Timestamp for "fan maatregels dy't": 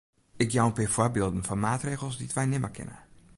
1.49-2.35